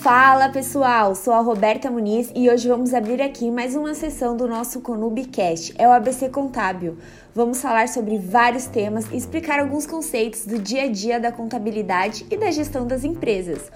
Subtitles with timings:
[0.00, 4.48] Fala pessoal, sou a Roberta Muniz e hoje vamos abrir aqui mais uma sessão do
[4.48, 6.96] nosso Conubicast, é o ABC Contábil.
[7.34, 12.24] Vamos falar sobre vários temas e explicar alguns conceitos do dia a dia da contabilidade
[12.30, 13.70] e da gestão das empresas.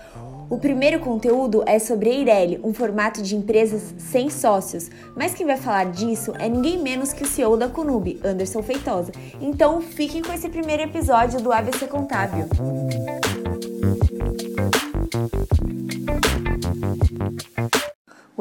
[0.48, 4.90] O primeiro conteúdo é sobre a Eireli, um formato de empresas sem sócios.
[5.14, 9.12] Mas quem vai falar disso é ninguém menos que o CEO da Conub, Anderson Feitosa.
[9.42, 12.48] Então fiquem com esse primeiro episódio do ABC Contábil.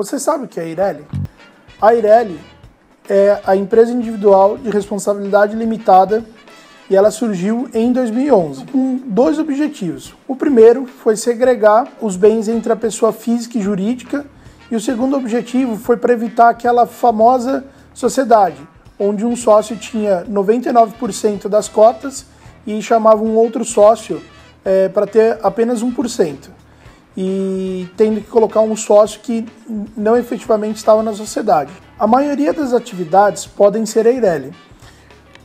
[0.03, 1.05] Você sabe o que é a Eireli?
[1.81, 2.37] A Eireli
[3.07, 6.25] é a empresa individual de responsabilidade limitada
[6.89, 10.13] e ela surgiu em 2011 com dois objetivos.
[10.27, 14.25] O primeiro foi segregar os bens entre a pessoa física e jurídica
[14.69, 17.63] e o segundo objetivo foi para evitar aquela famosa
[17.93, 18.57] sociedade
[18.99, 22.25] onde um sócio tinha 99% das cotas
[22.67, 24.21] e chamava um outro sócio
[24.65, 26.49] é, para ter apenas 1%
[27.15, 29.45] e tendo que colocar um sócio que
[29.95, 31.71] não efetivamente estava na sociedade.
[31.99, 34.51] A maioria das atividades podem ser Eireli,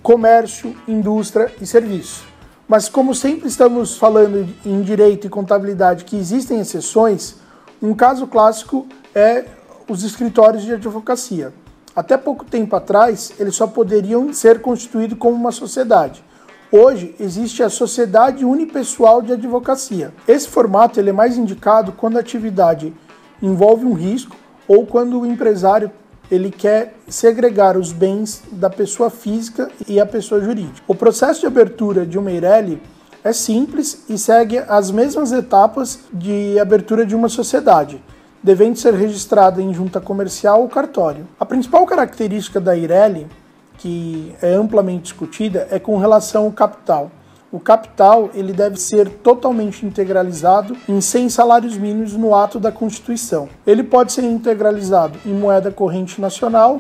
[0.03, 2.25] comércio, indústria e serviço.
[2.67, 7.37] Mas como sempre estamos falando em direito e contabilidade que existem exceções,
[7.81, 9.45] um caso clássico é
[9.89, 11.53] os escritórios de advocacia.
[11.97, 16.23] Até pouco tempo atrás, eles só poderiam ser constituídos como uma sociedade.
[16.71, 20.13] Hoje existe a Sociedade Unipessoal de Advocacia.
[20.29, 22.93] Esse formato ele é mais indicado quando a atividade
[23.43, 25.91] envolve um risco ou quando o empresário
[26.31, 30.83] ele quer segregar os bens da pessoa física e a pessoa jurídica.
[30.87, 32.83] O processo de abertura de uma Eireli
[33.25, 37.99] é simples e segue as mesmas etapas de abertura de uma sociedade,
[38.43, 41.27] devendo ser registrada em junta comercial ou cartório.
[41.41, 43.27] A principal característica da Eireli
[43.79, 47.11] que é amplamente discutida é com relação ao capital.
[47.51, 53.49] O capital ele deve ser totalmente integralizado em 100 salários mínimos no ato da Constituição.
[53.67, 56.79] Ele pode ser integralizado em moeda corrente nacional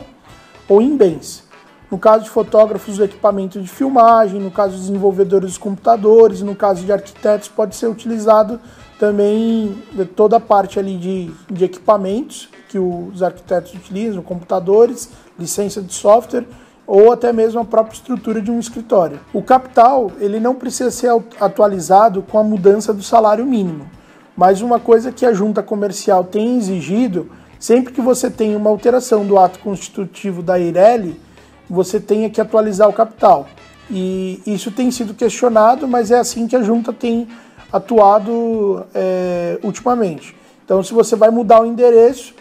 [0.69, 1.49] ou em bens.
[1.91, 6.55] No caso de fotógrafos, o equipamento de filmagem, no caso de desenvolvedores de computadores, no
[6.55, 8.61] caso de arquitetos, pode ser utilizado
[8.99, 9.83] também
[10.15, 15.09] toda a parte ali de, de equipamentos que os arquitetos utilizam, computadores,
[15.39, 16.45] licença de software
[16.89, 19.21] ou até mesmo a própria estrutura de um escritório.
[19.31, 23.87] O capital ele não precisa ser atualizado com a mudança do salário mínimo,
[24.35, 29.27] mas uma coisa que a junta comercial tem exigido, sempre que você tem uma alteração
[29.27, 31.21] do ato constitutivo da Eireli,
[31.69, 33.47] você tenha que atualizar o capital.
[33.91, 37.29] E isso tem sido questionado, mas é assim que a junta tem
[37.71, 40.35] atuado é, ultimamente.
[40.65, 42.35] Então, se você vai mudar o endereço,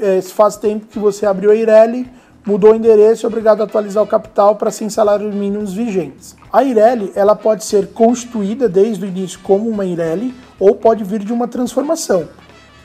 [0.00, 2.17] é, faz tempo que você abriu a Eireli,
[2.48, 6.34] mudou o endereço e é obrigado a atualizar o capital para 100 salários mínimos vigentes.
[6.50, 11.22] A IRELI ela pode ser constituída desde o início como uma IRELI ou pode vir
[11.22, 12.26] de uma transformação.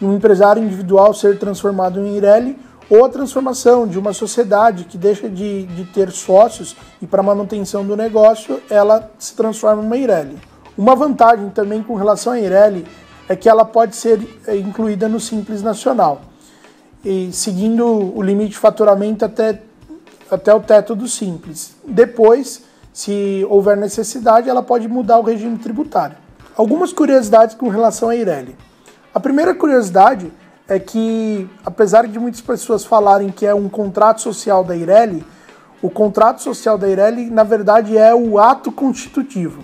[0.02, 2.58] Um empresário individual ser transformado em IRELI
[2.90, 7.86] ou a transformação de uma sociedade que deixa de, de ter sócios e para manutenção
[7.86, 10.38] do negócio ela se transforma em uma IRELI.
[10.78, 12.86] Uma vantagem também com relação à IRELI
[13.30, 16.33] é que ela pode ser é, incluída no Simples Nacional
[17.04, 19.60] e seguindo o limite de faturamento até,
[20.32, 21.76] até o teto do simples.
[21.86, 26.16] Depois, se houver necessidade, ela pode mudar o regime tributário.
[26.56, 28.56] Algumas curiosidades com relação à Eireli.
[29.14, 30.32] A primeira curiosidade
[30.68, 35.26] é que, apesar de muitas pessoas falarem que é um contrato social da Eireli,
[35.82, 39.62] o contrato social da Eireli, na verdade, é o ato constitutivo.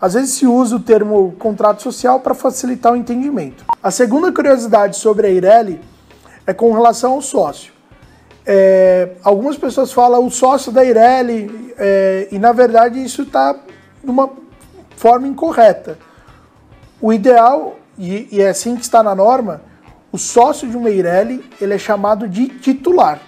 [0.00, 3.64] Às vezes se usa o termo contrato social para facilitar o entendimento.
[3.82, 5.80] A segunda curiosidade sobre a Eireli
[6.46, 7.72] é com relação ao sócio.
[8.46, 14.10] É, algumas pessoas falam o sócio da Ireli, é, e na verdade isso está de
[14.10, 14.30] uma
[14.96, 15.98] forma incorreta.
[17.00, 19.62] O ideal, e, e, é assim que está na norma,
[20.12, 23.20] o sócio de uma Ireli ele é chamado de titular.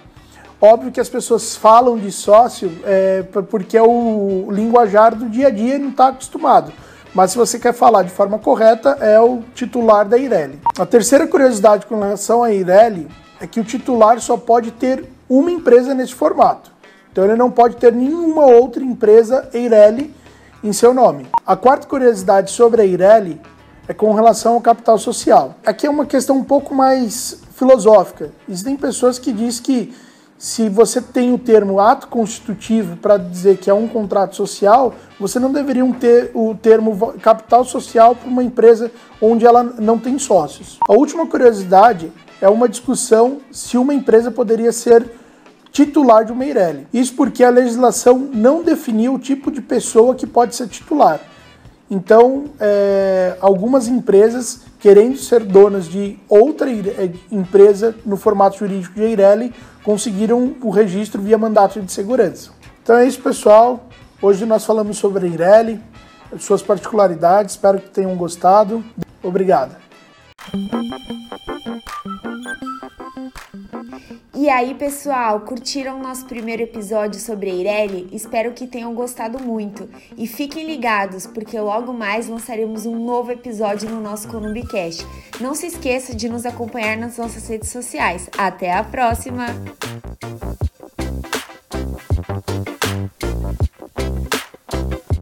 [0.59, 5.51] Óbvio que as pessoas falam de sócio é, porque é o linguajar do dia a
[5.51, 6.71] dia e não está acostumado.
[7.13, 10.59] Mas se você quer falar de forma correta, é o titular da Eireli.
[10.77, 13.07] A terceira curiosidade com relação à Eireli
[13.39, 16.71] é que o titular só pode ter uma empresa nesse formato.
[17.11, 20.13] Então ele não pode ter nenhuma outra empresa Eireli
[20.63, 21.27] em seu nome.
[21.45, 23.41] A quarta curiosidade sobre a Eireli
[23.87, 25.55] é com relação ao capital social.
[25.65, 28.31] Aqui é uma questão um pouco mais filosófica.
[28.47, 29.95] Existem pessoas que dizem que
[30.37, 35.39] se você tem o termo ato constitutivo para dizer que é um contrato social, você
[35.39, 40.77] não deveria ter o termo capital social para uma empresa onde ela não tem sócios.
[40.87, 45.09] A última curiosidade é uma discussão se uma empresa poderia ser
[45.71, 46.87] titular de uma Eireli.
[46.93, 51.19] Isso porque a legislação não definiu o tipo de pessoa que pode ser titular.
[51.89, 59.03] Então, é, algumas empresas querendo ser donas de outra é, empresa no formato jurídico de
[59.03, 59.53] Eireli
[59.83, 62.51] conseguiram o registro via mandato de segurança.
[62.83, 63.87] Então é isso, pessoal.
[64.21, 65.81] Hoje nós falamos sobre a Eireli,
[66.39, 67.55] suas particularidades.
[67.55, 68.83] Espero que tenham gostado.
[69.23, 69.75] Obrigado.
[74.33, 78.07] E aí, pessoal, curtiram nosso primeiro episódio sobre Eireli?
[78.11, 79.89] Espero que tenham gostado muito.
[80.15, 85.05] E fiquem ligados, porque logo mais lançaremos um novo episódio no nosso Conumbicast.
[85.39, 88.29] Não se esqueça de nos acompanhar nas nossas redes sociais.
[88.37, 89.47] Até a próxima!